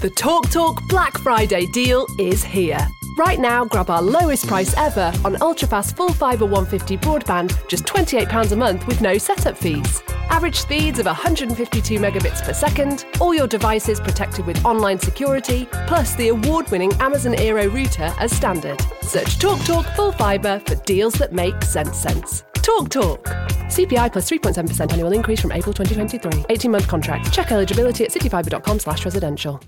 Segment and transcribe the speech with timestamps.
[0.00, 2.78] The TalkTalk Talk Black Friday deal is here.
[3.16, 8.52] Right now, grab our lowest price ever on ultrafast full fibre 150 broadband, just £28
[8.52, 10.00] a month with no setup fees.
[10.30, 16.14] Average speeds of 152 megabits per second, all your devices protected with online security, plus
[16.14, 18.80] the award winning Amazon Aero router as standard.
[19.02, 22.44] Search TalkTalk Talk Full Fibre for deals that make sense sense.
[22.68, 23.24] Talk Talk.
[23.70, 26.44] CPI plus 3.7% annual increase from April 2023.
[26.50, 27.32] 18 month contract.
[27.32, 29.58] Check eligibility at cityfibre.com slash residential.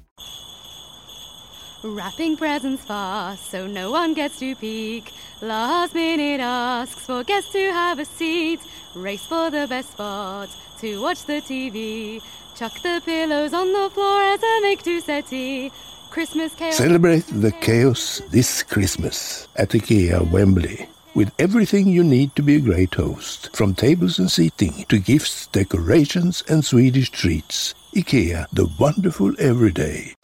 [1.82, 5.10] Wrapping presents fast so no one gets to peek.
[5.40, 8.60] Last minute asks for guests to have a seat.
[8.94, 12.20] Race for the best spot to watch the TV.
[12.54, 15.72] Chuck the pillows on the floor as a make to settee.
[16.10, 16.76] Christmas chaos.
[16.76, 22.60] Celebrate the chaos this Christmas at IKEA Wembley with everything you need to be a
[22.60, 27.74] great host, from tables and seating to gifts, decorations and Swedish treats.
[27.94, 30.14] IKEA, the wonderful everyday.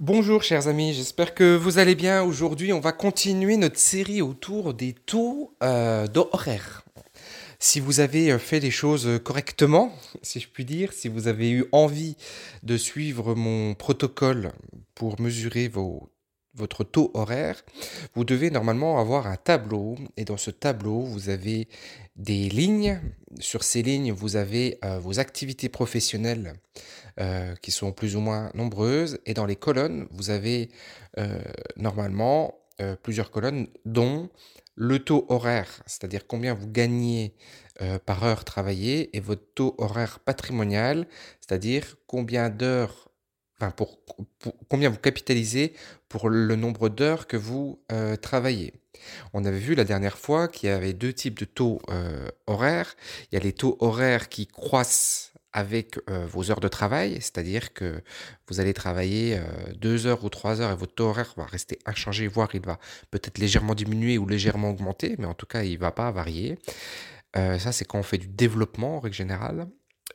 [0.00, 2.24] Bonjour chers amis, j'espère que vous allez bien.
[2.24, 6.82] Aujourd'hui, on va continuer notre série autour des taux euh, d'horaire.
[7.60, 11.50] Si vous avez euh, fait les choses correctement, si je puis dire, si vous avez
[11.50, 12.16] eu envie
[12.64, 14.52] de suivre mon protocole
[14.94, 16.08] pour mesurer vos
[16.54, 17.62] votre taux horaire,
[18.14, 21.68] vous devez normalement avoir un tableau et dans ce tableau, vous avez
[22.16, 23.00] des lignes.
[23.40, 26.54] Sur ces lignes, vous avez euh, vos activités professionnelles
[27.20, 30.70] euh, qui sont plus ou moins nombreuses et dans les colonnes, vous avez
[31.18, 31.40] euh,
[31.76, 32.58] normalement
[33.04, 34.30] plusieurs colonnes dont
[34.74, 37.36] le taux horaire, c'est-à-dire combien vous gagnez
[38.04, 41.06] par heure travaillée et votre taux horaire patrimonial,
[41.40, 43.12] c'est-à-dire combien d'heures
[43.60, 43.98] enfin pour,
[44.68, 45.74] combien vous capitalisez
[46.08, 48.72] pour le nombre d'heures que vous euh, travaillez.
[49.32, 52.94] On avait vu la dernière fois qu'il y avait deux types de taux euh, horaires.
[53.30, 57.72] Il y a les taux horaires qui croissent avec euh, vos heures de travail, c'est-à-dire
[57.72, 58.02] que
[58.48, 59.40] vous allez travailler
[59.76, 62.78] deux heures ou trois heures et votre taux horaire va rester inchangé, voire il va
[63.10, 66.58] peut-être légèrement diminuer ou légèrement augmenter, mais en tout cas il ne va pas varier.
[67.34, 69.68] ça c'est quand on fait du développement en règle générale.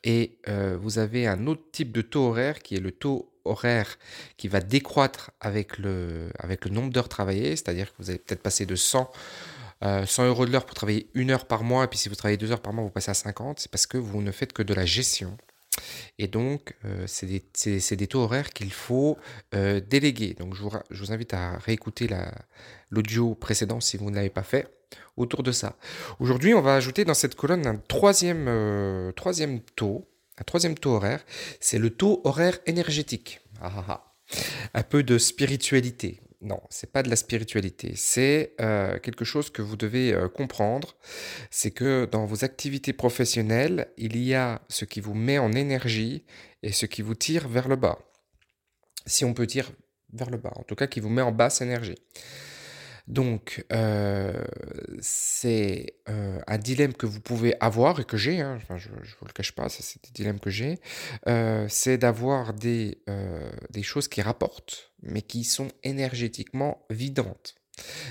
[0.03, 0.39] Et
[0.81, 3.97] vous avez un autre type de taux horaire qui est le taux horaire
[4.38, 8.41] qui va décroître avec le, avec le nombre d'heures travaillées, c'est-à-dire que vous allez peut-être
[8.41, 9.11] passer de 100,
[9.81, 12.38] 100 euros de l'heure pour travailler une heure par mois, et puis si vous travaillez
[12.38, 14.63] deux heures par mois, vous passez à 50, c'est parce que vous ne faites que
[14.63, 15.38] de la gestion.
[16.17, 19.17] Et donc, c'est des, des, taux horaires qu'il faut
[19.53, 20.33] déléguer.
[20.33, 22.09] Donc, je vous, je vous, invite à réécouter
[22.91, 24.67] l'audio précédent si vous ne l'avez pas fait
[25.17, 25.75] autour de ça.
[26.19, 30.07] Aujourd'hui, on va ajouter dans cette colonne un troisième, euh, troisième taux,
[30.39, 31.25] un troisième taux horaire,
[31.59, 33.41] c'est le taux horaire énergétique.
[33.61, 34.05] Ah, ah, ah.
[34.73, 36.22] Un peu de spiritualité.
[36.41, 37.94] Non, c'est pas de la spiritualité.
[37.95, 40.95] C'est euh, quelque chose que vous devez euh, comprendre.
[41.51, 46.23] C'est que dans vos activités professionnelles, il y a ce qui vous met en énergie
[46.63, 47.99] et ce qui vous tire vers le bas.
[49.05, 49.69] Si on peut dire
[50.13, 51.97] vers le bas, en tout cas qui vous met en basse énergie.
[53.09, 54.31] Donc, euh,
[55.00, 59.25] c'est euh, un dilemme que vous pouvez avoir et que j'ai, hein, je ne vous
[59.25, 60.80] le cache pas, c'est des dilemmes que j'ai,
[61.28, 63.00] euh, c'est d'avoir des,
[63.72, 67.56] des choses qui rapportent, mais qui sont énergétiquement vidantes.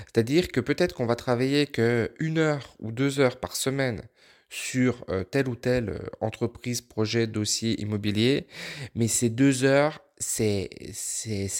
[0.07, 4.01] C'est-à-dire que peut-être qu'on va travailler que une heure ou deux heures par semaine
[4.49, 8.47] sur telle ou telle entreprise, projet, dossier immobilier,
[8.95, 10.69] mais ces deux heures, c'est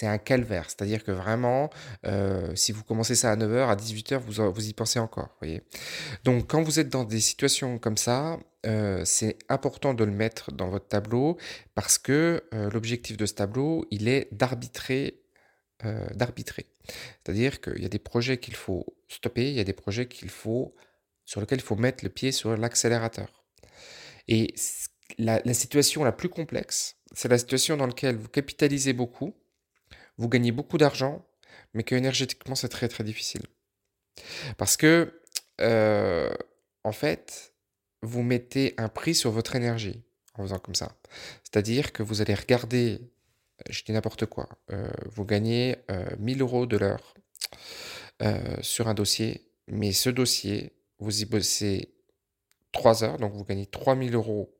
[0.02, 0.66] un calvaire.
[0.66, 1.70] C'est-à-dire que vraiment,
[2.54, 5.36] si vous commencez ça à 9h, à 18h, vous, vous y pensez encore.
[5.40, 5.62] Voyez
[6.24, 8.38] Donc quand vous êtes dans des situations comme ça,
[9.04, 11.38] c'est important de le mettre dans votre tableau
[11.74, 15.22] parce que l'objectif de ce tableau, il est d'arbitrer.
[16.14, 16.66] d'arbitrer.
[17.22, 20.28] C'est-à-dire qu'il y a des projets qu'il faut stopper, il y a des projets qu'il
[20.28, 20.74] faut
[21.24, 23.44] sur lequel il faut mettre le pied sur l'accélérateur.
[24.28, 24.54] Et
[25.20, 29.34] la, situation la plus complexe, c'est la situation dans laquelle vous capitalisez beaucoup,
[30.16, 31.24] vous gagnez beaucoup d'argent,
[31.74, 33.42] mais que énergétiquement c'est très très difficile.
[34.56, 35.20] Parce que,
[35.60, 36.32] euh,
[36.84, 37.54] en fait,
[38.02, 40.02] vous mettez un prix sur votre énergie
[40.34, 40.96] en faisant comme ça.
[41.42, 43.00] C'est-à-dire que vous allez regarder,
[43.68, 45.76] je dis n'importe quoi, euh, vous gagnez
[46.18, 47.14] 1000 euh, euros de l'heure
[48.60, 51.94] sur un dossier, mais ce dossier, vous y bossez
[52.72, 54.59] 3 heures, donc vous gagnez 3000 euros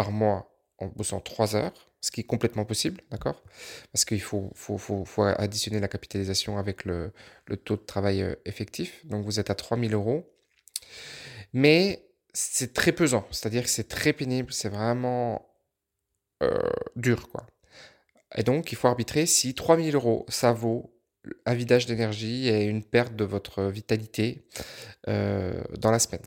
[0.00, 3.42] par mois en bossant 3 heures, ce qui est complètement possible, d'accord?
[3.92, 4.50] Parce qu'il faut,
[5.18, 7.12] additionner la capitalisation avec le,
[7.44, 10.26] le, taux de travail euh, effectif, donc vous êtes à 3000 euros.
[11.52, 15.46] Mais c'est très pesant, c'est-à-dire que c'est très pénible, c'est vraiment
[16.42, 17.46] euh, dur, quoi.
[18.36, 20.98] Et donc, il faut arbitrer si 3000 euros, ça vaut
[21.44, 24.46] un vidage d'énergie et une perte de votre vitalité
[25.08, 26.24] euh, dans la semaine.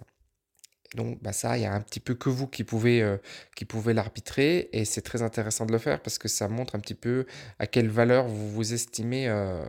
[0.95, 3.17] Donc bah, ça, il y a un petit peu que vous qui pouvez, euh,
[3.55, 6.79] qui pouvez l'arbitrer et c'est très intéressant de le faire parce que ça montre un
[6.79, 7.25] petit peu
[7.59, 9.65] à quelle valeur vous vous estimez, euh,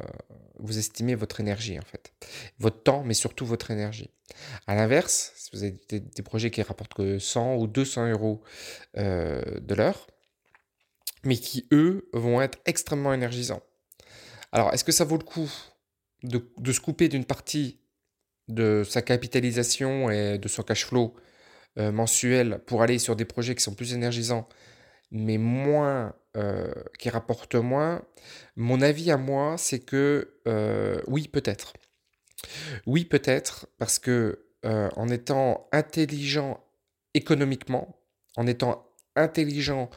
[0.58, 2.12] vous estimez votre énergie en fait.
[2.58, 4.10] Votre temps, mais surtout votre énergie.
[4.66, 8.42] À l'inverse, si vous avez des, projets qui rapportent que 100 ou 200 euros
[8.96, 10.06] euh, de l'heure,
[11.24, 13.62] mais qui eux vont être extrêmement énergisants.
[14.52, 15.50] Alors, est-ce que ça vaut le coup
[16.22, 17.78] de se couper d'une partie
[18.48, 21.14] de sa capitalisation et de son cash flow
[21.78, 24.48] euh, mensuel pour aller sur des projets qui sont plus énergisants,
[25.10, 28.02] mais moins, euh, qui rapportent moins,
[28.56, 31.72] mon avis à moi, c'est que euh, oui, peut-être.
[32.86, 34.40] Oui, peut-être, parce que
[34.96, 36.58] en étant intelligent
[37.12, 37.98] économiquement,
[38.36, 39.90] en étant intelligent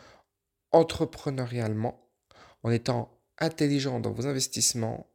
[0.73, 2.05] entrepreneurialement,
[2.63, 5.09] en étant intelligent dans vos investissements,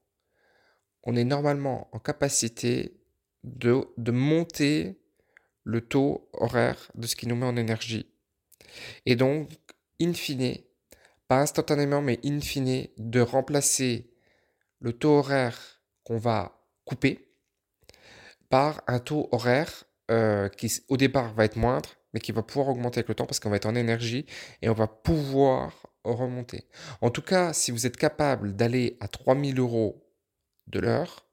[1.03, 3.02] on est normalement en capacité
[3.45, 4.99] de, de monter
[5.65, 8.07] le taux horaire de ce qui nous met en énergie.
[9.07, 9.51] Et donc,
[10.01, 10.57] in fine,
[11.29, 14.11] pas instantanément, mais in fine, de remplacer
[14.81, 17.29] le taux horaire qu'on va couper
[18.49, 22.69] par un taux horaire euh, qui au départ va être moindre, mais qui va pouvoir
[22.69, 24.27] augmenter avec le temps parce qu'on va être en énergie
[24.61, 26.67] et on va pouvoir remonter.
[27.01, 30.05] En tout cas, si vous êtes capable d'aller à 3000 euros
[30.67, 31.27] de l'heure,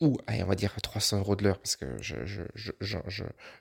[0.00, 2.42] ou allez, on va dire 300 euros de l'heure, parce que j'en je,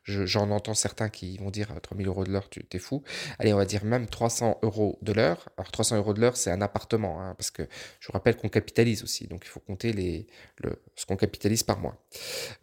[0.03, 3.03] je, je, entends certains qui vont dire 3000 euros de l'heure, tu t'es fou.
[3.39, 5.49] Allez, on va dire même 300 euros de l'heure.
[5.57, 7.63] Alors 300 euros de l'heure, c'est un appartement, hein, parce que
[7.99, 11.63] je vous rappelle qu'on capitalise aussi, donc il faut compter les, le, ce qu'on capitalise
[11.63, 11.97] par mois.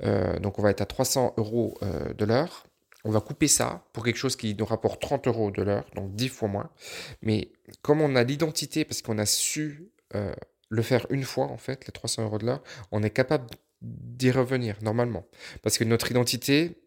[0.02, 2.66] Euh, donc on va être à 300 euros euh, de l'heure.
[3.04, 6.14] On va couper ça pour quelque chose qui nous rapporte 30 euros de l'heure, donc
[6.14, 6.70] 10 fois moins.
[7.22, 10.32] Mais comme on a l'identité, parce qu'on a su euh,
[10.70, 12.62] le faire une fois, en fait, les 300 euros de l'heure,
[12.92, 13.46] on est capable
[13.82, 15.26] d'y revenir normalement.
[15.62, 16.84] Parce que notre identité,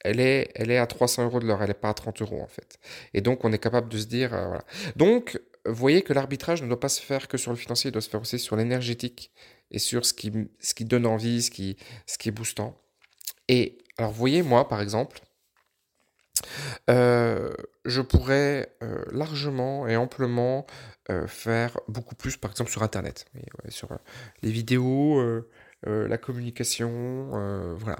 [0.00, 2.40] elle est, elle est à 300 euros de l'heure, elle n'est pas à 30 euros
[2.40, 2.78] en fait.
[3.14, 4.64] Et donc on est capable de se dire, euh, voilà.
[4.96, 8.02] Donc, voyez que l'arbitrage ne doit pas se faire que sur le financier, il doit
[8.02, 9.32] se faire aussi sur l'énergétique
[9.70, 11.76] et sur ce qui, ce qui donne envie, ce qui,
[12.06, 12.80] ce qui est boostant.
[13.48, 15.20] Et alors, voyez, moi, par exemple,
[16.88, 17.52] euh,
[17.84, 20.66] je pourrais euh, largement et amplement
[21.26, 23.24] faire beaucoup plus, par exemple, sur Internet,
[23.70, 23.88] sur
[24.42, 25.42] les vidéos,
[25.86, 27.98] euh, la communication, euh, voilà.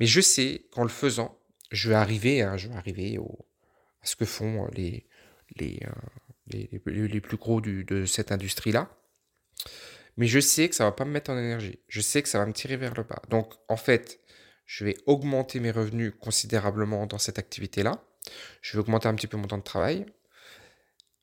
[0.00, 1.38] Mais je sais qu'en le faisant,
[1.70, 5.06] je vais arriver, hein, je vais arriver à ce que font euh, les,
[5.56, 5.80] les,
[6.46, 8.90] les, plus gros de cette industrie-là.
[10.16, 11.78] Mais je sais que ça va pas me mettre en énergie.
[11.88, 13.22] Je sais que ça va me tirer vers le bas.
[13.28, 14.20] Donc, en fait,
[14.66, 18.02] je vais augmenter mes revenus considérablement dans cette activité-là.
[18.60, 20.06] Je vais augmenter un petit peu mon temps de travail.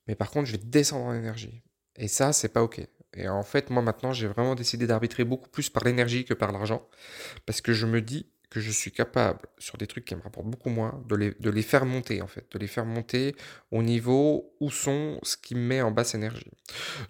[0.07, 1.63] Mais par contre, je vais descendre en énergie.
[1.98, 2.81] Et ça, c'est pas OK.
[3.15, 6.51] Et en fait, moi maintenant, j'ai vraiment décidé d'arbitrer beaucoup plus par l'énergie que par
[6.51, 6.88] l'argent.
[7.45, 10.47] Parce que je me dis que je suis capable, sur des trucs qui me rapportent
[10.47, 11.15] beaucoup moins, de
[11.50, 12.45] les, faire monter, en fait.
[12.51, 13.35] De les faire monter
[13.71, 16.51] au niveau où sont ce qui me met en basse énergie.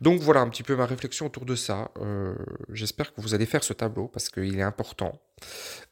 [0.02, 1.92] Donc voilà un petit peu ma réflexion autour de ça.
[1.98, 2.36] Euh,
[2.69, 5.22] j'espère que vous allez faire ce tableau parce qu'il est important.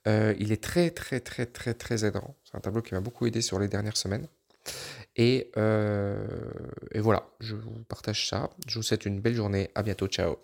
[0.07, 2.35] Euh, il est très, très, très, très, très aidant.
[2.43, 4.27] C'est un tableau qui m'a beaucoup aidé sur les dernières semaines.
[5.15, 6.25] Et, euh,
[6.91, 8.49] et voilà, je vous partage ça.
[8.67, 9.69] Je vous souhaite une belle journée.
[9.75, 10.07] À bientôt.
[10.07, 10.37] Ciao.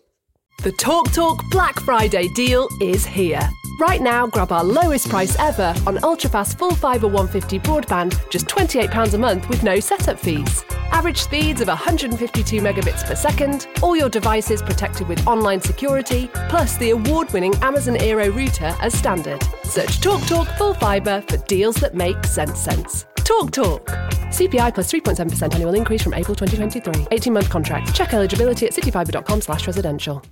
[0.61, 3.39] The Talk Talk Black Friday deal is here.
[3.79, 9.13] Right now, grab our lowest price ever on ultrafast full fibre 150 broadband, just £28
[9.13, 10.65] a month with no setup fees.
[10.91, 16.75] Average speeds of 152 megabits per second, all your devices protected with online security, plus
[16.75, 19.41] the award winning Amazon Aero router as standard.
[19.63, 23.05] Search Talk Talk Full Fibre for deals that make sense sense.
[23.29, 23.85] Talk Talk.
[24.31, 27.05] CPI plus 3.7% annual increase from April 2023.
[27.11, 27.93] 18 month contract.
[27.93, 30.23] Check eligibility at cityfibre.com slash residential.